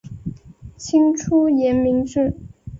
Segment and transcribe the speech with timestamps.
[0.77, 2.33] 清初沿明制。